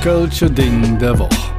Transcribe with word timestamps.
Das 0.00 0.14
Kölsche 0.14 0.50
Ding 0.50 0.98
der 0.98 1.18
Woche. 1.18 1.52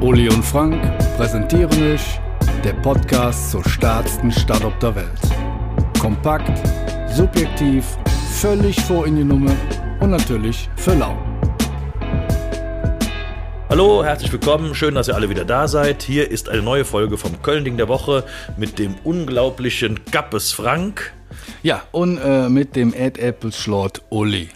Uli 0.00 0.28
und 0.28 0.44
Frank 0.44 0.80
präsentieren 1.16 1.92
euch 1.92 2.20
der 2.62 2.74
Podcast 2.74 3.50
zur 3.50 3.68
stärksten 3.68 4.30
Stadt 4.30 4.64
auf 4.64 4.78
der 4.78 4.94
Welt. 4.94 5.20
Kompakt, 5.98 6.56
subjektiv, 7.12 7.84
völlig 8.30 8.80
vor 8.82 9.08
in 9.08 9.16
die 9.16 9.24
Nummer 9.24 9.50
und 9.98 10.10
natürlich 10.10 10.68
für 10.76 10.94
lau. 10.94 11.18
Hallo, 13.68 14.04
herzlich 14.04 14.30
willkommen. 14.30 14.72
Schön, 14.76 14.94
dass 14.94 15.08
ihr 15.08 15.16
alle 15.16 15.28
wieder 15.28 15.44
da 15.44 15.66
seid. 15.66 16.04
Hier 16.04 16.30
ist 16.30 16.48
eine 16.48 16.62
neue 16.62 16.84
Folge 16.84 17.18
vom 17.18 17.42
Köln-Ding 17.42 17.76
der 17.76 17.88
Woche 17.88 18.22
mit 18.56 18.78
dem 18.78 18.94
unglaublichen 19.02 19.98
Gappes 20.12 20.52
Frank. 20.52 21.12
Ja, 21.64 21.82
und 21.90 22.18
äh, 22.18 22.48
mit 22.48 22.76
dem 22.76 22.94
Ed 22.94 23.18
Apple 23.18 23.50
Schlot 23.50 24.02
Uli. 24.10 24.48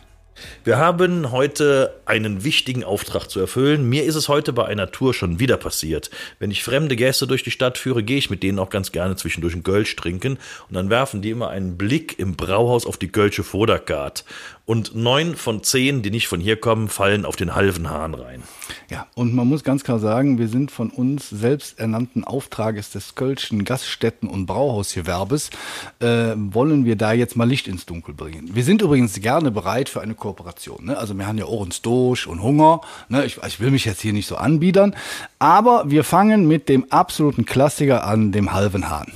Wir 0.64 0.78
haben 0.78 1.30
heute 1.32 2.00
einen 2.06 2.44
wichtigen 2.44 2.84
Auftrag 2.84 3.28
zu 3.28 3.40
erfüllen. 3.40 3.88
Mir 3.88 4.04
ist 4.04 4.14
es 4.14 4.28
heute 4.28 4.52
bei 4.52 4.64
einer 4.64 4.90
Tour 4.90 5.14
schon 5.14 5.38
wieder 5.38 5.56
passiert. 5.56 6.10
Wenn 6.38 6.50
ich 6.50 6.62
fremde 6.62 6.96
Gäste 6.96 7.26
durch 7.26 7.42
die 7.42 7.50
Stadt 7.50 7.78
führe, 7.78 8.02
gehe 8.02 8.18
ich 8.18 8.30
mit 8.30 8.42
denen 8.42 8.58
auch 8.58 8.70
ganz 8.70 8.92
gerne 8.92 9.16
zwischendurch 9.16 9.54
ein 9.54 9.62
Gölsch 9.62 9.96
trinken 9.96 10.38
und 10.68 10.74
dann 10.74 10.90
werfen 10.90 11.22
die 11.22 11.30
immer 11.30 11.48
einen 11.48 11.76
Blick 11.76 12.18
im 12.18 12.36
Brauhaus 12.36 12.86
auf 12.86 12.96
die 12.96 13.10
Gölsche 13.10 13.42
Vodergard. 13.42 14.24
Und 14.64 14.94
neun 14.94 15.34
von 15.34 15.64
zehn, 15.64 16.02
die 16.02 16.12
nicht 16.12 16.28
von 16.28 16.38
hier 16.38 16.56
kommen, 16.56 16.88
fallen 16.88 17.24
auf 17.24 17.34
den 17.34 17.56
halben 17.56 17.90
Hahn 17.90 18.14
rein. 18.14 18.44
Ja, 18.88 19.08
und 19.14 19.34
man 19.34 19.48
muss 19.48 19.64
ganz 19.64 19.82
klar 19.82 19.98
sagen, 19.98 20.38
wir 20.38 20.46
sind 20.46 20.70
von 20.70 20.90
uns 20.90 21.28
selbst 21.28 21.80
ernannten 21.80 22.22
Auftrages 22.22 22.90
des 22.90 23.16
Kölschen 23.16 23.64
Gaststätten- 23.64 24.28
und 24.28 24.46
Brauhausgewerbes, 24.46 25.50
äh, 25.98 26.34
wollen 26.36 26.84
wir 26.84 26.94
da 26.94 27.12
jetzt 27.12 27.36
mal 27.36 27.48
Licht 27.48 27.66
ins 27.66 27.86
Dunkel 27.86 28.14
bringen. 28.14 28.54
Wir 28.54 28.62
sind 28.62 28.82
übrigens 28.82 29.20
gerne 29.20 29.50
bereit 29.50 29.88
für 29.88 30.00
eine 30.00 30.14
Kooperation. 30.32 30.86
Ne? 30.86 30.96
Also 30.96 31.16
wir 31.16 31.26
haben 31.26 31.38
ja 31.38 31.44
Ohrens 31.44 31.82
Dosch 31.82 32.26
und 32.26 32.42
Hunger. 32.42 32.80
Ne? 33.08 33.24
Ich, 33.26 33.38
ich 33.46 33.60
will 33.60 33.70
mich 33.70 33.84
jetzt 33.84 34.00
hier 34.00 34.14
nicht 34.14 34.26
so 34.26 34.36
anbiedern, 34.36 34.96
aber 35.38 35.84
wir 35.90 36.04
fangen 36.04 36.48
mit 36.48 36.68
dem 36.68 36.90
absoluten 36.90 37.44
Klassiker 37.44 38.04
an, 38.04 38.32
dem 38.32 38.52
halben 38.52 38.88
Hahn. 38.88 39.12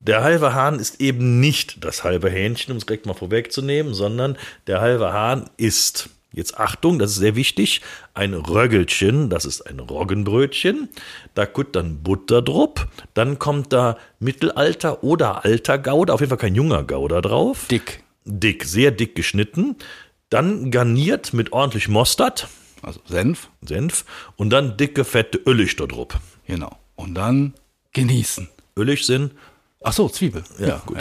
Der 0.00 0.22
halbe 0.22 0.54
Hahn 0.54 0.78
ist 0.78 1.00
eben 1.00 1.40
nicht 1.40 1.84
das 1.84 2.04
halbe 2.04 2.30
Hähnchen, 2.30 2.72
um 2.72 2.78
es 2.78 2.86
direkt 2.86 3.06
mal 3.06 3.14
vorwegzunehmen, 3.14 3.94
sondern 3.94 4.36
der 4.66 4.80
halbe 4.80 5.12
Hahn 5.12 5.50
ist, 5.56 6.10
jetzt 6.32 6.58
Achtung, 6.58 6.98
das 6.98 7.12
ist 7.12 7.16
sehr 7.16 7.34
wichtig, 7.34 7.80
ein 8.14 8.34
Röggelchen, 8.34 9.28
das 9.28 9.44
ist 9.44 9.62
ein 9.62 9.80
Roggenbrötchen, 9.80 10.88
da 11.34 11.46
kommt 11.46 11.74
dann 11.74 12.02
Butter 12.02 12.42
drup, 12.42 12.86
dann 13.14 13.38
kommt 13.38 13.72
da 13.72 13.96
Mittelalter 14.20 15.02
oder 15.02 15.44
alter 15.44 15.78
Gouda, 15.78 16.14
auf 16.14 16.20
jeden 16.20 16.30
Fall 16.30 16.38
kein 16.38 16.54
junger 16.54 16.84
Gouda 16.84 17.20
drauf. 17.20 17.66
Dick. 17.68 18.02
Dick, 18.30 18.64
sehr 18.64 18.90
dick 18.90 19.14
geschnitten, 19.14 19.76
dann 20.30 20.70
garniert 20.70 21.32
mit 21.32 21.52
ordentlich 21.52 21.88
Mostard, 21.88 22.48
Also 22.82 23.00
Senf. 23.06 23.48
Senf 23.62 24.04
und 24.36 24.50
dann 24.50 24.76
dicke, 24.76 25.04
fette 25.04 25.38
Öllig 25.46 25.76
da 25.76 25.86
drup. 25.86 26.18
Genau. 26.46 26.78
Und 26.96 27.14
dann 27.14 27.54
genießen. 27.92 28.48
Öllig 28.76 29.06
sind 29.06 29.32
Ach 29.82 29.92
so, 29.92 30.08
Zwiebel. 30.08 30.42
Ja, 30.58 30.82
gut. 30.84 30.98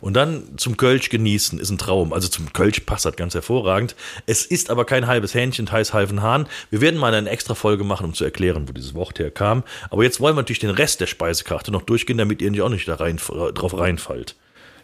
Und 0.00 0.14
dann 0.14 0.56
zum 0.56 0.76
Kölsch 0.76 1.08
genießen 1.08 1.58
ist 1.58 1.70
ein 1.70 1.78
Traum. 1.78 2.12
Also 2.12 2.28
zum 2.28 2.52
Kölsch 2.52 2.80
passt 2.80 3.04
das 3.04 3.16
ganz 3.16 3.34
hervorragend. 3.34 3.96
Es 4.26 4.46
ist 4.46 4.70
aber 4.70 4.84
kein 4.84 5.06
halbes 5.06 5.34
Hähnchen, 5.34 5.70
heißt 5.70 5.92
halben 5.92 6.22
Hahn. 6.22 6.46
Wir 6.70 6.80
werden 6.80 7.00
mal 7.00 7.12
eine 7.12 7.28
extra 7.28 7.54
Folge 7.54 7.82
machen, 7.84 8.06
um 8.06 8.14
zu 8.14 8.24
erklären, 8.24 8.68
wo 8.68 8.72
dieses 8.72 8.94
Wort 8.94 9.18
herkam. 9.18 9.64
Aber 9.90 10.04
jetzt 10.04 10.20
wollen 10.20 10.36
wir 10.36 10.42
natürlich 10.42 10.60
den 10.60 10.70
Rest 10.70 11.00
der 11.00 11.06
Speisekarte 11.06 11.72
noch 11.72 11.82
durchgehen, 11.82 12.18
damit 12.18 12.40
ihr 12.42 12.50
nicht 12.50 12.62
auch 12.62 12.68
nicht 12.68 12.86
da 12.86 12.94
rein, 12.96 13.16
drauf 13.16 13.76
reinfallt. 13.76 14.36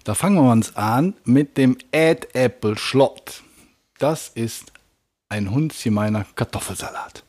Da 0.06 0.14
fangen 0.14 0.36
wir 0.36 0.52
uns 0.52 0.76
an 0.76 1.14
mit 1.24 1.58
dem 1.58 1.76
Ed 1.90 2.32
Apple 2.32 2.78
Schlott. 2.78 3.42
Das 3.98 4.28
ist 4.28 4.70
ein 5.28 5.50
hundsgemeiner 5.50 6.24
Kartoffelsalat. 6.36 7.24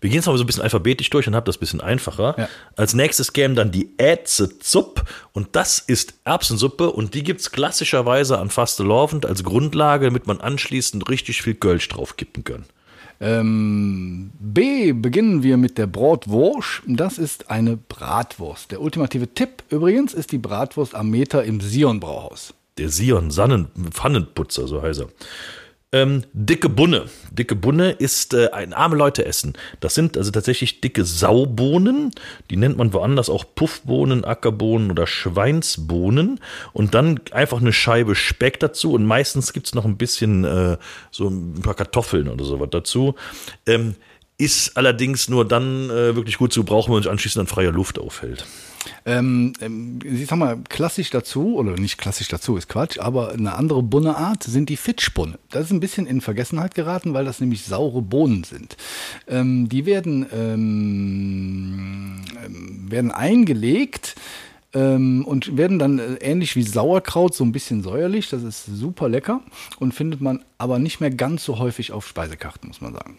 Wir 0.00 0.10
gehen 0.10 0.18
jetzt 0.18 0.26
mal 0.26 0.36
so 0.36 0.44
ein 0.44 0.46
bisschen 0.46 0.62
alphabetisch 0.62 1.10
durch 1.10 1.26
und 1.26 1.34
haben 1.34 1.44
das 1.44 1.56
ein 1.56 1.60
bisschen 1.60 1.80
einfacher. 1.80 2.36
Ja. 2.38 2.48
Als 2.76 2.94
nächstes 2.94 3.32
käme 3.32 3.56
dann 3.56 3.72
die 3.72 3.98
Ätze-Zupp 3.98 5.02
und 5.32 5.56
das 5.56 5.80
ist 5.80 6.14
Erbsensuppe 6.22 6.92
und 6.92 7.14
die 7.14 7.24
gibt's 7.24 7.50
klassischerweise 7.50 8.38
an 8.38 8.48
Fastelovend 8.48 9.26
als 9.26 9.42
Grundlage, 9.42 10.04
damit 10.04 10.28
man 10.28 10.40
anschließend 10.40 11.08
richtig 11.08 11.42
viel 11.42 11.56
Kölsch 11.56 11.88
drauf 11.88 12.16
kippen 12.16 12.44
kann. 12.44 12.64
Ähm, 13.20 14.30
B 14.38 14.92
beginnen 14.92 15.42
wir 15.42 15.56
mit 15.56 15.78
der 15.78 15.86
Bratwurst. 15.86 16.82
Das 16.86 17.18
ist 17.18 17.50
eine 17.50 17.76
Bratwurst. 17.76 18.70
Der 18.70 18.80
ultimative 18.80 19.28
Tipp 19.28 19.62
übrigens 19.70 20.14
ist 20.14 20.32
die 20.32 20.38
Bratwurst 20.38 20.94
am 20.94 21.10
Meter 21.10 21.44
im 21.44 21.60
Sion 21.60 22.00
Brauhaus. 22.00 22.54
Der 22.78 22.88
Sion 22.88 23.30
Sannen 23.30 23.68
Pfannenputzer, 23.90 24.66
so 24.66 24.82
heißt 24.82 25.00
er. 25.00 25.08
Ähm, 25.94 26.24
dicke 26.32 26.68
Bunne. 26.68 27.04
Dicke 27.30 27.54
Bunne 27.54 27.92
ist 27.92 28.34
äh, 28.34 28.50
ein 28.50 28.72
arme 28.72 28.96
Leute 28.96 29.24
essen. 29.26 29.52
Das 29.78 29.94
sind 29.94 30.16
also 30.16 30.32
tatsächlich 30.32 30.80
dicke 30.80 31.04
Saubohnen. 31.04 32.10
Die 32.50 32.56
nennt 32.56 32.76
man 32.76 32.92
woanders 32.92 33.30
auch 33.30 33.44
Puffbohnen, 33.54 34.24
Ackerbohnen 34.24 34.90
oder 34.90 35.06
Schweinsbohnen. 35.06 36.40
Und 36.72 36.94
dann 36.94 37.20
einfach 37.30 37.60
eine 37.60 37.72
Scheibe 37.72 38.16
Speck 38.16 38.58
dazu. 38.58 38.92
Und 38.92 39.06
meistens 39.06 39.52
gibt's 39.52 39.72
noch 39.72 39.84
ein 39.84 39.96
bisschen 39.96 40.44
äh, 40.44 40.78
so 41.12 41.28
ein 41.28 41.60
paar 41.62 41.74
Kartoffeln 41.74 42.26
oder 42.26 42.44
sowas 42.44 42.70
dazu. 42.72 43.14
Ähm, 43.64 43.94
ist 44.36 44.76
allerdings 44.76 45.28
nur 45.28 45.46
dann 45.46 45.90
äh, 45.90 46.16
wirklich 46.16 46.38
gut 46.38 46.52
zu 46.52 46.64
brauchen, 46.64 46.88
wenn 46.88 46.94
man 46.94 47.02
sich 47.04 47.12
anschließend 47.12 47.42
an 47.42 47.46
freier 47.46 47.72
Luft 47.72 47.98
aufhält. 47.98 48.46
Ähm, 49.06 49.52
ähm, 49.60 50.00
ich 50.04 50.26
sag 50.26 50.38
mal, 50.38 50.58
klassisch 50.68 51.10
dazu, 51.10 51.56
oder 51.56 51.72
nicht 51.72 51.98
klassisch 51.98 52.28
dazu, 52.28 52.56
ist 52.56 52.68
Quatsch, 52.68 52.98
aber 52.98 53.32
eine 53.32 53.54
andere 53.54 53.82
Bunneart 53.82 54.42
sind 54.42 54.68
die 54.68 54.76
Fitschbunne. 54.76 55.38
Das 55.50 55.66
ist 55.66 55.70
ein 55.70 55.80
bisschen 55.80 56.06
in 56.06 56.20
Vergessenheit 56.20 56.74
geraten, 56.74 57.14
weil 57.14 57.24
das 57.24 57.40
nämlich 57.40 57.64
saure 57.64 58.02
Bohnen 58.02 58.44
sind. 58.44 58.76
Ähm, 59.28 59.68
die 59.68 59.86
werden, 59.86 60.26
ähm, 60.32 62.20
ähm, 62.44 62.90
werden 62.90 63.10
eingelegt 63.12 64.16
ähm, 64.74 65.24
und 65.24 65.56
werden 65.56 65.78
dann 65.78 65.98
äh, 65.98 66.14
ähnlich 66.20 66.56
wie 66.56 66.62
Sauerkraut 66.64 67.34
so 67.34 67.44
ein 67.44 67.52
bisschen 67.52 67.82
säuerlich. 67.82 68.28
Das 68.30 68.42
ist 68.42 68.66
super 68.66 69.08
lecker 69.08 69.40
und 69.78 69.94
findet 69.94 70.20
man 70.20 70.44
aber 70.58 70.78
nicht 70.78 71.00
mehr 71.00 71.10
ganz 71.10 71.44
so 71.44 71.58
häufig 71.58 71.92
auf 71.92 72.06
Speisekarten, 72.06 72.68
muss 72.68 72.80
man 72.80 72.92
sagen. 72.92 73.16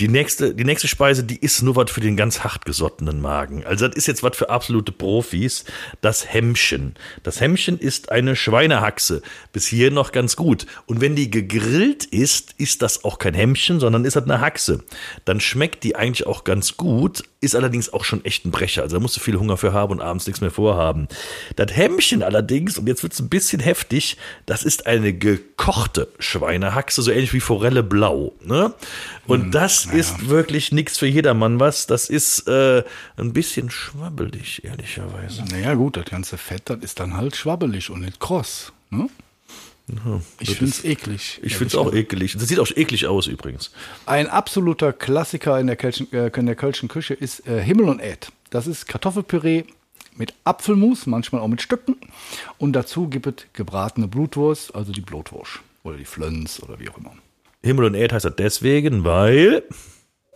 Die 0.00 0.08
nächste, 0.08 0.54
die 0.54 0.64
nächste 0.64 0.88
Speise, 0.88 1.22
die 1.22 1.36
ist 1.38 1.62
nur 1.62 1.76
was 1.76 1.90
für 1.90 2.00
den 2.00 2.16
ganz 2.16 2.40
hartgesottenen 2.40 3.20
Magen. 3.20 3.64
Also 3.64 3.86
das 3.86 3.96
ist 3.96 4.06
jetzt 4.06 4.22
was 4.22 4.36
für 4.36 4.50
absolute 4.50 4.90
Profis. 4.90 5.64
Das 6.00 6.32
Hemmchen. 6.32 6.94
Das 7.22 7.40
Hemmchen 7.40 7.78
ist 7.78 8.10
eine 8.10 8.34
Schweinehaxe. 8.34 9.22
Bis 9.52 9.66
hier 9.66 9.90
noch 9.90 10.10
ganz 10.12 10.36
gut. 10.36 10.66
Und 10.86 11.00
wenn 11.00 11.14
die 11.14 11.30
gegrillt 11.30 12.04
ist, 12.04 12.54
ist 12.58 12.82
das 12.82 13.04
auch 13.04 13.18
kein 13.18 13.34
Hemmchen, 13.34 13.78
sondern 13.78 14.04
ist 14.04 14.16
das 14.16 14.24
eine 14.24 14.40
Haxe. 14.40 14.82
Dann 15.24 15.40
schmeckt 15.40 15.84
die 15.84 15.94
eigentlich 15.94 16.26
auch 16.26 16.44
ganz 16.44 16.76
gut, 16.76 17.22
ist 17.44 17.54
allerdings 17.54 17.92
auch 17.92 18.04
schon 18.04 18.24
echt 18.24 18.44
ein 18.44 18.50
Brecher. 18.50 18.82
Also 18.82 18.96
da 18.96 19.00
musst 19.00 19.16
du 19.16 19.20
viel 19.20 19.38
Hunger 19.38 19.56
für 19.56 19.72
haben 19.72 19.92
und 19.92 20.00
abends 20.00 20.26
nichts 20.26 20.40
mehr 20.40 20.50
vorhaben. 20.50 21.08
Das 21.56 21.74
Hemmchen 21.76 22.22
allerdings, 22.22 22.78
und 22.78 22.86
jetzt 22.86 23.02
wird 23.02 23.12
es 23.12 23.20
ein 23.20 23.28
bisschen 23.28 23.60
heftig, 23.60 24.16
das 24.46 24.64
ist 24.64 24.86
eine 24.86 25.12
gekochte 25.12 26.08
Schweinehaxe, 26.18 27.02
so 27.02 27.10
ähnlich 27.10 27.32
wie 27.32 27.40
Forelle 27.40 27.82
Blau. 27.82 28.32
Ne? 28.44 28.74
Und 29.26 29.52
das 29.52 29.86
ist 29.86 30.28
wirklich 30.28 30.72
nichts 30.72 30.98
für 30.98 31.06
jedermann 31.06 31.60
was. 31.60 31.86
Das 31.86 32.08
ist 32.08 32.48
äh, 32.48 32.82
ein 33.16 33.32
bisschen 33.32 33.70
schwabbelig, 33.70 34.64
ehrlicherweise. 34.64 35.44
Naja, 35.50 35.74
gut, 35.74 35.96
das 35.96 36.06
ganze 36.06 36.38
Fett, 36.38 36.62
das 36.66 36.78
ist 36.80 37.00
dann 37.00 37.16
halt 37.16 37.36
schwabbelig 37.36 37.90
und 37.90 38.00
nicht 38.00 38.20
kross. 38.20 38.72
Ne? 38.90 39.08
Ich 40.40 40.48
das 40.48 40.56
finde 40.56 40.70
es 40.72 40.84
eklig. 40.84 41.40
Ich 41.42 41.56
finde 41.56 41.68
es 41.68 41.74
auch 41.74 41.92
ekelig. 41.92 42.32
Das 42.34 42.48
sieht 42.48 42.58
auch 42.58 42.70
eklig 42.74 43.06
aus 43.06 43.26
übrigens. 43.26 43.70
Ein 44.06 44.28
absoluter 44.28 44.92
Klassiker 44.92 45.60
in 45.60 45.66
der 45.66 45.76
Kölschen, 45.76 46.10
äh, 46.12 46.28
in 46.34 46.46
der 46.46 46.54
Kölschen 46.54 46.88
Küche 46.88 47.12
ist 47.14 47.46
äh, 47.46 47.62
Himmel 47.62 47.88
und 47.88 48.00
Äd. 48.00 48.28
Das 48.50 48.66
ist 48.66 48.86
Kartoffelpüree 48.88 49.64
mit 50.16 50.32
Apfelmus, 50.44 51.06
manchmal 51.06 51.42
auch 51.42 51.48
mit 51.48 51.60
Stücken. 51.60 51.96
Und 52.56 52.72
dazu 52.72 53.08
gibt 53.08 53.26
es 53.26 53.46
gebratene 53.52 54.08
Blutwurst, 54.08 54.74
also 54.74 54.92
die 54.92 55.00
Blutwurst. 55.02 55.60
Oder 55.82 55.98
die 55.98 56.04
Flöns 56.06 56.62
oder 56.62 56.80
wie 56.80 56.88
auch 56.88 56.96
immer. 56.96 57.12
Himmel 57.62 57.84
und 57.86 57.94
Erd 57.94 58.12
heißt 58.14 58.24
das 58.24 58.36
deswegen, 58.36 59.04
weil, 59.04 59.64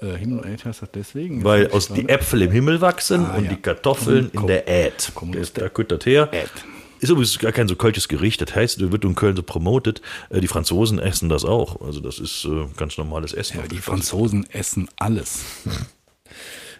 Äh, 0.01 0.13
Himmel 0.17 0.41
und 0.41 0.47
Äd 0.47 0.65
heißt 0.65 0.83
das 0.83 0.91
deswegen. 0.93 1.43
Weil 1.43 1.67
ich 1.67 1.73
aus 1.73 1.89
die 1.89 2.09
Äpfel 2.09 2.43
im 2.43 2.51
Himmel 2.53 2.81
wachsen 2.83 3.25
Ah, 3.25 3.37
und 3.37 3.45
ja. 3.45 3.51
die 3.51 3.57
Kartoffeln 3.63 4.31
Komm, 4.35 4.43
in 4.43 4.47
der 4.49 4.67
der 4.67 5.65
Da 5.65 5.69
kommt 5.71 5.91
das 5.91 6.05
her. 6.05 6.29
Äd. 6.33 6.51
Ist 7.01 7.11
übrigens 7.11 7.39
gar 7.39 7.53
kein 7.53 7.69
so 7.69 7.77
kölsches 7.77 8.09
Gericht. 8.09 8.41
Das 8.41 8.55
heißt, 8.55 8.91
wird 8.91 9.05
in 9.05 9.15
Köln 9.15 9.37
so 9.37 9.43
promotet. 9.43 10.03
Äh, 10.31 10.41
Die 10.41 10.49
Franzosen 10.49 10.99
essen 10.99 11.29
das 11.29 11.45
auch. 11.45 11.81
Also 11.81 12.01
das 12.01 12.19
ist 12.19 12.45
äh, 12.45 12.67
ganz 12.77 12.99
normales 12.99 13.33
Essen. 13.33 13.59
Ja, 13.59 13.67
die 13.67 13.79
Franzosen 13.79 14.47
essen 14.51 14.89
alles. 14.97 15.41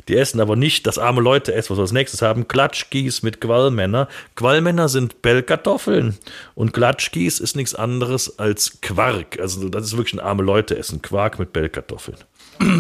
Die 0.09 0.17
essen 0.17 0.41
aber 0.41 0.57
nicht 0.57 0.87
das 0.87 0.97
arme 0.99 1.21
Leute 1.21 1.55
essen, 1.55 1.71
was 1.71 1.79
wir 1.79 1.83
als 1.83 1.93
nächstes 1.93 2.23
haben. 2.23 2.49
Klatschkis 2.49 3.23
mit 3.23 3.41
Qualmänner. 3.43 4.09
Qualmänner 4.37 4.89
sind 4.89 5.21
Bellkartoffeln. 5.21 6.17
Und 6.55 6.73
Klatschkis 6.73 7.41
ist 7.41 7.57
nichts 7.57 7.75
anderes 7.75 8.39
als 8.39 8.81
Quark. 8.81 9.39
Also 9.39 9.69
das 9.69 9.85
ist 9.85 9.97
wirklich 9.97 10.15
ein 10.15 10.21
arme 10.21 10.43
Leute 10.43 10.79
essen. 10.79 11.03
Quark 11.03 11.39
mit 11.39 11.53
Bellkartoffeln. 11.53 12.17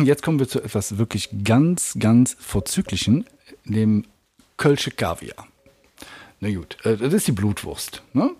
Jetzt 0.04 0.22
kommen 0.22 0.38
wir 0.40 0.48
zu 0.48 0.60
etwas 0.62 0.96
wirklich 0.98 1.28
ganz, 1.44 1.94
ganz 1.98 2.36
Vorzüglichen, 2.40 3.26
dem 3.64 4.06
Kölsche 4.56 4.90
Kaviar. 4.90 5.46
Na 6.40 6.50
gut, 6.52 6.76
äh, 6.84 6.96
das 6.96 7.12
ist 7.12 7.26
die 7.26 7.32
Blutwurst. 7.32 8.02
Ne? 8.12 8.30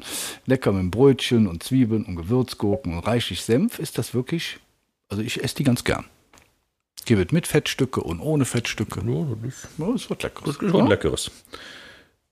Lecker 0.47 0.73
mit 0.73 0.91
Brötchen 0.91 1.47
und 1.47 1.63
Zwiebeln 1.63 2.05
und 2.05 2.17
Gewürzgurken 2.17 2.95
und 2.97 3.01
reichlich 3.01 3.43
Senf 3.43 3.79
ist 3.79 3.99
das 3.99 4.15
wirklich 4.15 4.59
Also 5.09 5.23
ich 5.23 5.43
esse 5.43 5.57
die 5.57 5.65
ganz 5.65 5.85
gern. 5.85 6.05
Gebe 7.05 7.23
es 7.23 7.33
mit 7.33 7.47
Fettstücke 7.47 8.03
und 8.03 8.21
ohne 8.21 8.45
Fettstücke. 8.45 9.01
Ja, 9.01 9.27
das 9.79 9.95
ist, 9.95 10.11
was 10.11 10.23
Leckeres. 10.23 10.45
das 10.45 10.63
ist 10.63 10.71
schon 10.71 10.87
leckeres. 10.89 11.31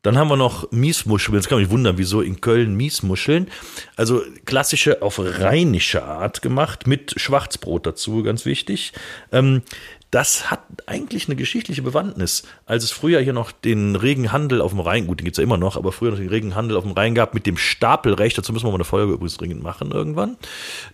Dann 0.06 0.19
haben 0.19 0.29
wir 0.29 0.37
noch 0.37 0.70
Miesmuscheln. 0.70 1.35
Jetzt 1.35 1.49
kann 1.49 1.58
man 1.58 1.64
sich 1.64 1.73
wundern, 1.73 1.99
wieso 1.99 2.20
in 2.20 2.41
Köln 2.41 2.76
Miesmuscheln. 2.76 3.49
Also 3.97 4.23
klassische 4.44 5.03
auf 5.03 5.19
rheinische 5.19 6.05
Art 6.05 6.43
gemacht, 6.43 6.87
mit 6.87 7.14
Schwarzbrot 7.17 7.87
dazu, 7.87 8.23
ganz 8.23 8.47
wichtig. 8.47 8.93
Ähm, 9.32 9.62
das 10.12 10.50
hat 10.50 10.61
eigentlich 10.87 11.26
eine 11.26 11.35
geschichtliche 11.35 11.82
Bewandtnis. 11.82 12.44
Als 12.64 12.85
es 12.85 12.93
früher 12.93 13.20
hier 13.20 13.32
noch 13.32 13.50
den 13.50 13.97
regen 13.97 14.31
Handel 14.31 14.61
auf 14.61 14.70
dem 14.70 14.79
Rhein, 14.79 15.08
gut, 15.08 15.19
den 15.19 15.25
gibt's 15.25 15.38
ja 15.38 15.44
immer 15.44 15.56
noch, 15.56 15.76
aber 15.76 15.91
früher 15.91 16.12
noch 16.12 16.19
den 16.19 16.29
regen 16.29 16.55
Handel 16.55 16.76
auf 16.76 16.85
dem 16.85 16.93
Rhein 16.93 17.17
gab 17.17 17.35
mit 17.35 17.44
dem 17.44 17.56
Stapelrecht, 17.56 18.38
dazu 18.38 18.52
müssen 18.52 18.67
wir 18.67 18.70
mal 18.70 18.76
eine 18.76 18.85
Folge 18.85 19.12
übrigens 19.12 19.37
dringend 19.37 19.64
machen 19.64 19.91
irgendwann. 19.91 20.37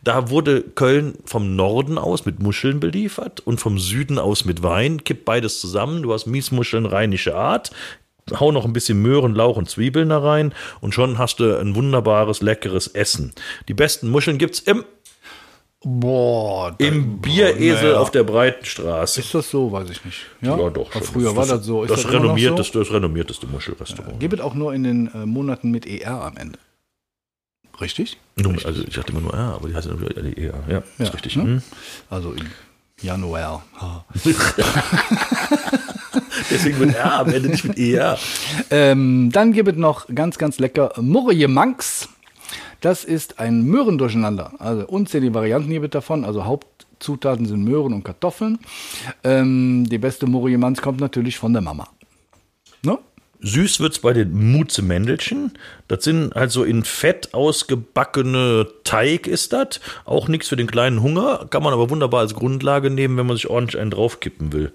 Da 0.02 0.30
wurde 0.30 0.62
Köln 0.62 1.18
vom 1.26 1.54
Norden 1.54 1.98
aus 1.98 2.24
mit 2.24 2.40
Muscheln 2.40 2.80
beliefert 2.80 3.40
und 3.40 3.60
vom 3.60 3.78
Süden 3.78 4.18
aus 4.18 4.46
mit 4.46 4.62
Wein. 4.62 5.04
Kipp 5.04 5.26
beides 5.26 5.60
zusammen. 5.60 6.02
Du 6.02 6.12
hast 6.14 6.26
Miesmuscheln 6.26 6.86
rheinische 6.86 7.36
Art, 7.36 7.70
hau 8.38 8.52
noch 8.52 8.64
ein 8.64 8.72
bisschen 8.72 9.00
Möhren, 9.02 9.34
Lauch 9.34 9.56
und 9.56 9.68
Zwiebeln 9.68 10.08
da 10.10 10.18
rein 10.18 10.54
und 10.80 10.94
schon 10.94 11.18
hast 11.18 11.40
du 11.40 11.58
ein 11.58 11.74
wunderbares, 11.74 12.40
leckeres 12.40 12.86
Essen. 12.88 13.32
Die 13.68 13.74
besten 13.74 14.08
Muscheln 14.10 14.38
gibt's 14.38 14.60
im, 14.60 14.84
Boah. 15.84 16.74
im 16.78 17.20
Bieresel 17.20 17.88
naja. 17.90 17.98
auf 17.98 18.10
der 18.12 18.22
Breitenstraße. 18.22 19.20
Ist 19.20 19.34
das 19.34 19.50
so? 19.50 19.72
Weiß 19.72 19.90
ich 19.90 20.04
nicht. 20.04 20.18
Ja, 20.40 20.56
Ja, 20.56 20.70
doch. 20.70 20.92
Schon. 20.92 21.02
früher 21.02 21.34
war 21.34 21.46
das 21.46 21.64
so. 21.66 21.82
Ist 21.82 21.90
das, 21.90 22.04
noch 22.04 22.12
renommierteste, 22.12 22.78
das 22.78 22.92
renommierteste 22.92 23.46
Muschelrestaurant. 23.48 24.12
So? 24.14 24.18
Gibt 24.18 24.34
es 24.34 24.40
auch 24.40 24.54
nur 24.54 24.72
in 24.74 24.84
den 24.84 25.08
äh, 25.12 25.26
Monaten 25.26 25.70
mit 25.72 25.84
ER 25.86 26.22
am 26.22 26.36
Ende. 26.36 26.58
Richtig? 27.80 28.18
Nun, 28.36 28.60
also 28.64 28.82
ich 28.86 28.94
dachte 28.94 29.10
immer 29.12 29.22
nur, 29.22 29.32
ja, 29.34 29.54
aber 29.54 29.68
die 29.68 29.74
heißt 29.74 29.88
ja 29.88 29.94
die 30.22 30.36
ER. 30.44 30.54
Ja, 30.68 30.74
Ja, 30.98 31.04
ist 31.04 31.14
richtig. 31.14 31.34
ne? 31.36 31.42
Hm. 31.42 31.62
Also 32.10 32.32
im 32.32 32.46
Januar. 33.00 33.64
Deswegen 36.50 36.78
wird 36.78 36.94
R 36.94 37.20
am 37.20 37.32
Ende 37.32 37.48
nicht 37.48 37.64
mit 37.64 37.78
ER. 37.78 38.18
Ähm, 38.70 39.30
dann 39.32 39.52
gibt 39.52 39.68
es 39.68 39.76
noch 39.76 40.06
ganz, 40.14 40.38
ganz 40.38 40.58
lecker 40.58 40.92
Murje 41.00 41.48
Manx. 41.48 42.08
Das 42.80 43.04
ist 43.04 43.38
ein 43.38 43.62
Möhrendurcheinander. 43.62 44.52
Also 44.58 44.86
unzählige 44.86 45.34
Varianten 45.34 45.70
gibt 45.70 45.84
es 45.84 45.90
davon. 45.90 46.24
Also 46.24 46.44
Hauptzutaten 46.44 47.46
sind 47.46 47.64
Möhren 47.64 47.92
und 47.92 48.04
Kartoffeln. 48.04 48.58
Ähm, 49.22 49.86
die 49.88 49.98
beste 49.98 50.26
Murje 50.26 50.58
Manx 50.58 50.82
kommt 50.82 51.00
natürlich 51.00 51.38
von 51.38 51.52
der 51.52 51.62
Mama. 51.62 51.88
Ne? 52.84 52.98
Süß 53.40 53.78
wird's 53.78 54.00
bei 54.00 54.12
den 54.12 54.52
Mutze-Mändelchen. 54.52 55.52
Das 55.86 56.02
sind 56.04 56.34
halt 56.34 56.50
so 56.50 56.64
in 56.64 56.82
Fett 56.82 57.34
ausgebackene 57.34 58.66
Teig 58.82 59.28
ist 59.28 59.52
das. 59.52 59.80
Auch 60.04 60.26
nichts 60.26 60.48
für 60.48 60.56
den 60.56 60.66
kleinen 60.66 61.02
Hunger. 61.02 61.46
Kann 61.50 61.62
man 61.62 61.72
aber 61.72 61.88
wunderbar 61.88 62.20
als 62.20 62.34
Grundlage 62.34 62.90
nehmen, 62.90 63.16
wenn 63.16 63.26
man 63.26 63.36
sich 63.36 63.48
ordentlich 63.48 63.80
einen 63.80 63.92
draufkippen 63.92 64.52
will. 64.52 64.72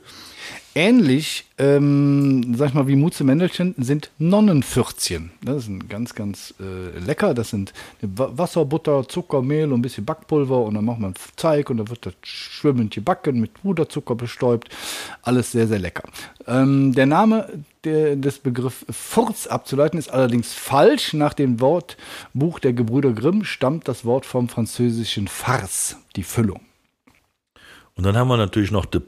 Ähnlich, 0.76 1.46
ähm, 1.58 2.54
sag 2.56 2.70
ich 2.70 2.74
mal, 2.76 2.88
wie 2.88 2.96
Mutze 2.96 3.24
Mändelchen 3.24 3.74
sind 3.78 4.12
Nonnenfürzchen. 4.20 5.32
Das 5.42 5.68
ein 5.68 5.90
ganz, 5.90 6.14
ganz 6.14 6.54
äh, 6.60 7.00
lecker. 7.00 7.34
Das 7.34 7.50
sind 7.50 7.74
Wa- 8.02 8.30
Wasser, 8.34 8.64
Butter, 8.64 9.08
Zucker, 9.08 9.42
Mehl 9.42 9.72
und 9.72 9.80
ein 9.80 9.82
bisschen 9.82 10.06
Backpulver 10.06 10.60
und 10.60 10.76
dann 10.76 10.86
macht 10.86 11.00
man 11.00 11.16
Teig 11.36 11.72
und 11.72 11.78
dann 11.78 11.90
wird 11.90 12.06
das 12.06 12.14
schwimmend 12.22 12.94
gebacken, 12.94 13.40
mit 13.40 13.56
Puderzucker 13.56 14.14
bestäubt. 14.14 14.70
Alles 15.24 15.52
sehr, 15.52 15.68
sehr 15.68 15.80
lecker. 15.80 16.04
Ähm, 16.46 16.94
der 16.94 17.08
Name 17.08 17.64
der, 17.84 18.16
des 18.16 18.38
Begriffs 18.38 18.86
Furz 18.92 19.48
abzuleiten 19.48 19.98
ist 19.98 20.10
allerdings 20.10 20.54
falsch. 20.54 21.14
Nach 21.14 21.34
dem 21.34 21.60
Wortbuch 21.60 22.60
der 22.60 22.74
Gebrüder 22.74 23.14
Grimm 23.14 23.46
stammt 23.46 23.88
das 23.88 24.06
Wort 24.06 24.28
vom 24.28 24.48
französischen 24.48 25.28
Farce, 25.28 25.98
die 26.16 26.24
Füllung. 26.24 26.62
Und 27.96 28.04
dann 28.06 28.16
haben 28.16 28.28
wir 28.28 28.38
natürlich 28.38 28.70
noch 28.70 28.86
die 28.86 29.00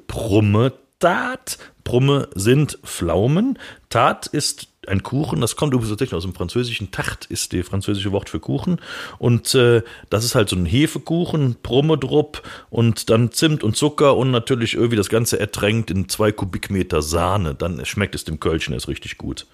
Brumme-Tat. 1.00 1.58
Brumme 1.84 2.28
sind 2.36 2.78
Pflaumen. 2.84 3.58
Tat 3.90 4.28
ist 4.28 4.68
ein 4.88 5.02
Kuchen, 5.02 5.42
das 5.42 5.56
kommt 5.56 5.74
übrigens 5.74 5.90
tatsächlich 5.90 6.16
aus 6.16 6.24
dem 6.24 6.34
Französischen. 6.34 6.92
Tart 6.92 7.26
ist 7.26 7.54
das 7.54 7.68
französische 7.68 8.12
Wort 8.12 8.30
für 8.30 8.40
Kuchen. 8.40 8.80
Und 9.18 9.56
äh, 9.56 9.82
das 10.10 10.24
ist 10.24 10.36
halt 10.36 10.50
so 10.50 10.56
ein 10.56 10.66
Hefekuchen, 10.66 11.58
Brummedrupp 11.64 12.44
und 12.70 13.10
dann 13.10 13.32
Zimt 13.32 13.64
und 13.64 13.76
Zucker 13.76 14.18
und 14.18 14.32
natürlich 14.32 14.76
irgendwie 14.76 14.98
das 14.98 15.10
Ganze 15.10 15.40
ertränkt 15.40 15.90
in 15.90 16.10
zwei 16.10 16.32
Kubikmeter 16.32 17.02
Sahne. 17.02 17.56
Dann 17.56 17.84
schmeckt 17.86 18.16
es 18.16 18.24
dem 18.24 18.40
Kölschen 18.40 18.74
erst 18.74 18.88
richtig 18.88 19.18
gut. 19.18 19.48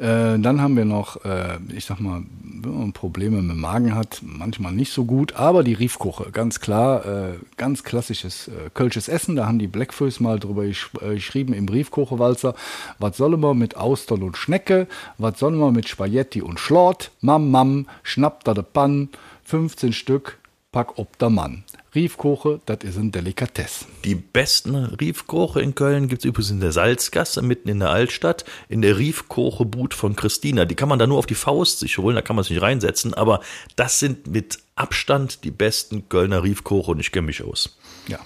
Äh, 0.00 0.38
dann 0.38 0.62
haben 0.62 0.76
wir 0.76 0.86
noch, 0.86 1.24
äh, 1.26 1.58
ich 1.76 1.84
sag 1.84 2.00
mal, 2.00 2.22
wenn 2.42 2.78
man 2.78 2.92
Probleme 2.92 3.42
mit 3.42 3.50
dem 3.50 3.60
Magen 3.60 3.94
hat, 3.94 4.20
manchmal 4.22 4.72
nicht 4.72 4.92
so 4.92 5.04
gut, 5.04 5.34
aber 5.34 5.62
die 5.62 5.74
Riefkuche, 5.74 6.30
ganz 6.30 6.60
klar, 6.60 7.04
äh, 7.04 7.32
ganz 7.58 7.84
klassisches 7.84 8.48
äh, 8.48 8.70
kölsches 8.72 9.08
Essen. 9.08 9.36
Da 9.36 9.46
haben 9.46 9.58
die 9.58 9.66
Blackfoes 9.66 10.18
mal 10.18 10.38
drüber 10.38 10.64
gesch 10.64 10.90
äh, 11.02 11.14
geschrieben 11.14 11.52
im 11.52 11.66
Briefkuchewalzer. 11.66 12.54
Was 12.98 13.18
sollen 13.18 13.40
wir 13.40 13.52
mit 13.52 13.76
Austern 13.76 14.22
und 14.22 14.38
Schnecke? 14.38 14.86
Was 15.18 15.38
sollen 15.38 15.58
wir 15.58 15.70
mit 15.70 15.88
Spaghetti 15.88 16.40
und 16.40 16.58
Schlort? 16.58 17.10
Mam, 17.20 17.50
mam, 17.50 17.86
schnapp 18.02 18.44
da 18.44 18.54
de 18.54 18.64
Pann, 18.64 19.10
15 19.44 19.92
Stück, 19.92 20.38
pack 20.72 20.98
ob 20.98 21.18
der 21.18 21.30
Mann. 21.30 21.64
Riefkuche, 21.94 22.60
das 22.66 22.78
ist 22.82 22.96
ein 22.96 23.10
Delikatesse. 23.10 23.86
Die 24.04 24.14
besten 24.14 24.76
Riefkoche 24.76 25.60
in 25.60 25.74
Köln 25.74 26.06
gibt's 26.08 26.24
übrigens 26.24 26.50
in 26.50 26.60
der 26.60 26.72
Salzgasse, 26.72 27.42
mitten 27.42 27.68
in 27.68 27.80
der 27.80 27.90
Altstadt, 27.90 28.44
in 28.68 28.80
der 28.80 28.96
Riefkoche-Boot 28.98 29.94
von 29.94 30.14
Christina. 30.14 30.64
Die 30.64 30.76
kann 30.76 30.88
man 30.88 31.00
da 31.00 31.06
nur 31.06 31.18
auf 31.18 31.26
die 31.26 31.34
Faust 31.34 31.80
sich 31.80 31.98
holen, 31.98 32.14
da 32.14 32.22
kann 32.22 32.36
man 32.36 32.44
sich 32.44 32.52
nicht 32.52 32.62
reinsetzen, 32.62 33.14
aber 33.14 33.40
das 33.74 33.98
sind 33.98 34.28
mit 34.28 34.60
Abstand 34.76 35.44
die 35.44 35.50
besten 35.50 36.08
Kölner 36.08 36.44
Riefkoche 36.44 36.92
und 36.92 37.00
ich 37.00 37.10
kenne 37.10 37.26
mich 37.26 37.42
aus. 37.42 37.76
Ja. 38.06 38.20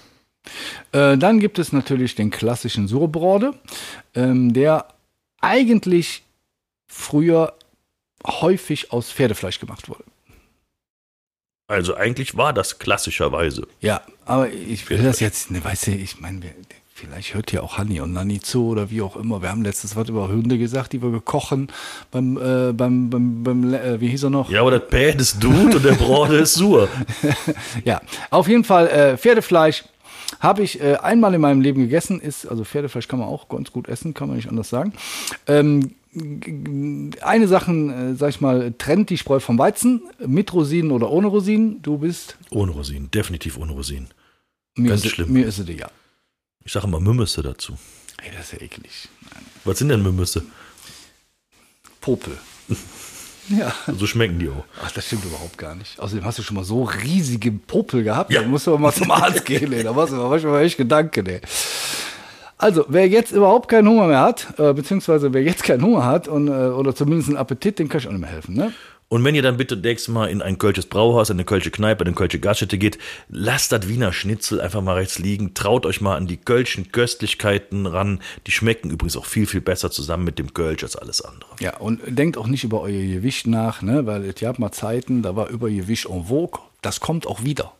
Äh, 0.91 1.17
dann 1.17 1.39
gibt 1.39 1.57
es 1.57 1.73
natürlich 1.73 2.13
den 2.13 2.29
klassischen 2.29 2.87
Surbrode, 2.87 3.53
ähm, 4.13 4.53
der 4.53 4.87
eigentlich 5.41 6.23
früher 6.87 7.53
häufig 8.25 8.91
aus 8.91 9.11
Pferdefleisch 9.11 9.59
gemacht 9.59 9.89
wurde. 9.89 10.03
Also 11.67 11.95
eigentlich 11.95 12.37
war 12.37 12.53
das 12.53 12.77
klassischerweise. 12.77 13.67
Ja, 13.81 14.01
aber 14.25 14.51
ich 14.51 14.87
will 14.89 15.01
das 15.01 15.19
jetzt, 15.19 15.49
ne, 15.49 15.63
weißt 15.63 15.87
du, 15.87 15.91
ich 15.91 16.19
meine, 16.19 16.41
vielleicht 16.93 17.33
hört 17.33 17.51
ja 17.51 17.61
auch 17.61 17.79
Hanni 17.79 17.99
und 18.01 18.13
Nanni 18.13 18.39
zu 18.39 18.67
oder 18.67 18.91
wie 18.91 19.01
auch 19.01 19.15
immer. 19.15 19.41
Wir 19.41 19.49
haben 19.49 19.63
letztes 19.63 19.95
was 19.95 20.07
über 20.07 20.27
Hunde 20.27 20.59
gesagt, 20.59 20.93
die 20.93 21.01
wir 21.01 21.09
gekochen 21.09 21.71
beim, 22.11 22.37
äh, 22.37 22.71
beim, 22.71 23.09
beim, 23.09 23.43
beim 23.43 23.73
äh, 23.73 23.99
wie 23.99 24.09
hieß 24.09 24.23
er 24.23 24.29
noch? 24.29 24.51
Ja, 24.51 24.61
aber 24.61 24.71
das 24.71 24.87
Pad 24.87 25.19
ist 25.19 25.43
Dude 25.43 25.77
und 25.77 25.85
der 25.85 25.93
Brode 25.93 26.37
ist 26.37 26.53
Sur. 26.53 26.87
Ja, 27.83 27.99
auf 28.29 28.47
jeden 28.47 28.63
Fall 28.63 28.87
äh, 28.87 29.17
Pferdefleisch 29.17 29.85
habe 30.39 30.61
ich 30.61 30.79
äh, 30.81 30.97
einmal 30.97 31.33
in 31.33 31.41
meinem 31.41 31.61
Leben 31.61 31.81
gegessen. 31.81 32.19
Ist 32.19 32.45
also 32.45 32.63
Pferdefleisch 32.63 33.07
kann 33.07 33.19
man 33.19 33.27
auch 33.27 33.49
ganz 33.49 33.71
gut 33.71 33.89
essen, 33.89 34.13
kann 34.13 34.27
man 34.27 34.37
nicht 34.37 34.49
anders 34.49 34.69
sagen. 34.69 34.93
Ähm, 35.47 35.95
eine 37.21 37.47
Sache, 37.47 37.71
äh, 37.71 38.15
sag 38.15 38.29
ich 38.29 38.41
mal, 38.41 38.73
trennt 38.77 39.09
die 39.09 39.17
Spreu 39.17 39.39
vom 39.39 39.57
Weizen 39.57 40.01
mit 40.25 40.53
Rosinen 40.53 40.91
oder 40.91 41.09
ohne 41.09 41.27
Rosinen. 41.27 41.81
Du 41.81 41.97
bist 41.97 42.37
Ohne 42.51 42.71
Rosinen, 42.71 43.11
definitiv 43.11 43.57
ohne 43.57 43.73
Rosinen. 43.73 44.07
mir 44.75 44.89
Ganz 44.89 45.03
ist, 45.03 45.11
schlimm. 45.11 45.31
Mir 45.33 45.45
ist 45.45 45.59
es 45.59 45.67
ja. 45.67 45.89
Ich 46.63 46.71
sage 46.71 46.87
immer 46.87 46.99
Mümüsse 46.99 47.41
dazu. 47.43 47.77
Ey, 48.23 48.31
das 48.35 48.45
ist 48.45 48.53
ja 48.53 48.61
eklig. 48.65 49.09
Was 49.65 49.79
sind 49.79 49.89
denn 49.89 50.01
Mümüsse? 50.01 50.43
Popel. 51.99 52.37
ja. 53.49 53.73
So 53.97 54.07
schmecken 54.07 54.39
die 54.39 54.49
auch. 54.49 54.63
Ach, 54.83 54.91
das 54.91 55.05
stimmt 55.05 55.25
überhaupt 55.25 55.57
gar 55.57 55.75
nicht. 55.75 55.99
Außerdem 55.99 56.23
hast 56.23 56.39
du 56.39 56.43
schon 56.43 56.55
mal 56.55 56.63
so 56.63 56.83
riesige 56.83 57.51
Popel 57.51 58.03
gehabt. 58.03 58.31
Ja. 58.31 58.41
Da 58.41 58.47
musst 58.47 58.67
du 58.67 58.71
aber 58.71 58.79
mal 58.79 58.93
zum 58.93 59.11
Arzt 59.11 59.45
gehen, 59.45 59.73
ey. 59.73 59.83
Da 59.83 59.95
warst 59.95 60.13
du 60.13 60.17
manchmal 60.17 60.63
echt 60.63 60.77
Gedanken, 60.77 61.25
ey. 61.25 61.41
Also, 62.65 62.83
wer 62.87 63.07
jetzt 63.07 63.31
überhaupt 63.31 63.69
keinen 63.69 63.87
Hunger 63.87 64.07
mehr 64.07 64.21
hat, 64.21 64.55
äh, 64.57 64.73
beziehungsweise 64.73 65.31
wer 65.35 65.43
jetzt 65.43 65.63
keinen 65.63 65.83
Hunger 65.83 66.03
hat 66.03 66.27
und, 66.27 66.47
äh, 66.47 66.51
oder 66.51 66.95
zumindest 66.95 67.29
einen 67.29 67.37
Appetit, 67.37 67.77
dem 67.77 67.89
kann 67.89 67.99
ich 67.99 68.07
auch 68.07 68.11
nicht 68.11 68.21
mehr 68.21 68.31
helfen, 68.31 68.55
ne? 68.55 68.73
Und 69.07 69.23
wenn 69.23 69.35
ihr 69.35 69.43
dann 69.43 69.57
bitte 69.57 69.77
nächstes 69.77 70.11
Mal 70.11 70.31
in 70.31 70.41
ein 70.41 70.57
Kölsches 70.57 70.87
Brauhaus, 70.87 71.29
in 71.29 71.35
eine 71.35 71.45
Kölsche 71.45 71.69
Kneipe, 71.69 72.03
in 72.03 72.07
eine 72.07 72.15
Kölsche 72.15 72.39
Gaststätte 72.39 72.79
geht, 72.79 72.97
lasst 73.29 73.71
das 73.71 73.87
Wiener 73.87 74.11
Schnitzel 74.11 74.59
einfach 74.59 74.81
mal 74.81 74.95
rechts 74.95 75.19
liegen. 75.19 75.53
Traut 75.53 75.85
euch 75.85 76.01
mal 76.01 76.15
an 76.15 76.25
die 76.25 76.37
Kölschen 76.37 76.91
Köstlichkeiten 76.91 77.85
ran. 77.85 78.19
Die 78.47 78.51
schmecken 78.51 78.89
übrigens 78.89 79.15
auch 79.15 79.27
viel, 79.27 79.45
viel 79.45 79.61
besser 79.61 79.91
zusammen 79.91 80.23
mit 80.23 80.39
dem 80.39 80.55
Kölsch 80.55 80.81
als 80.81 80.95
alles 80.95 81.21
andere. 81.21 81.51
Ja, 81.59 81.77
und 81.77 82.01
denkt 82.07 82.35
auch 82.35 82.47
nicht 82.47 82.63
über 82.63 82.81
euer 82.81 82.99
Gewicht 82.99 83.45
nach, 83.45 83.83
ne? 83.83 84.07
Weil 84.07 84.25
es 84.25 84.41
gab 84.41 84.57
mal 84.57 84.71
Zeiten, 84.71 85.21
da 85.21 85.35
war 85.35 85.49
Übergewicht 85.49 86.07
en 86.07 86.23
vogue. 86.23 86.61
Das 86.81 86.99
kommt 86.99 87.27
auch 87.27 87.43
wieder. 87.43 87.73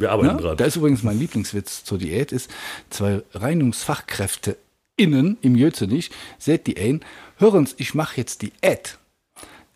Wir 0.00 0.12
arbeiten 0.12 0.38
dran. 0.38 0.56
Da 0.56 0.64
ist 0.64 0.76
übrigens 0.76 1.02
mein 1.02 1.18
Lieblingswitz 1.18 1.84
zur 1.84 1.98
Diät, 1.98 2.32
ist 2.32 2.50
zwei 2.88 3.22
Reinigungsfachkräfte 3.34 4.56
innen 4.96 5.36
im 5.42 5.56
Jözenich, 5.56 6.10
seht 6.38 6.66
die 6.66 6.78
ein, 6.78 7.00
hören's, 7.36 7.74
ich 7.76 7.94
mache 7.94 8.16
jetzt 8.16 8.42
Diät. 8.42 8.98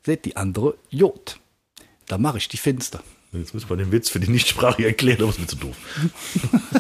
Seht 0.02 0.25
die 0.25 0.37
andere, 0.37 0.76
Jod. 0.90 1.38
Da 2.07 2.19
mache 2.19 2.38
ich 2.38 2.49
die 2.49 2.57
finster. 2.57 3.02
Jetzt 3.33 3.52
müssen 3.52 3.69
wir 3.69 3.76
den 3.76 3.93
Witz 3.93 4.09
für 4.09 4.21
die 4.21 4.31
Nichtsprache 4.31 4.85
erklären, 4.85 5.23
aber 5.23 5.31
ist 5.31 5.40
mir 5.40 5.47
zu 5.47 5.57
doof. 5.57 5.76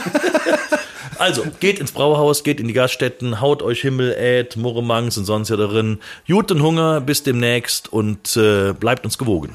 also, 1.18 1.44
geht 1.58 1.80
ins 1.80 1.92
Brauhaus, 1.92 2.44
geht 2.44 2.60
in 2.60 2.68
die 2.68 2.74
Gaststätten, 2.74 3.40
haut 3.40 3.62
euch 3.62 3.80
Himmel, 3.80 4.12
Äd, 4.12 4.56
Murremangs 4.56 5.18
und 5.18 5.24
sonst 5.24 5.48
ja 5.48 5.56
darin. 5.56 5.98
Guten 6.28 6.62
Hunger, 6.62 7.00
bis 7.00 7.24
demnächst 7.24 7.92
und 7.92 8.36
äh, 8.36 8.72
bleibt 8.72 9.04
uns 9.04 9.18
gewogen. 9.18 9.54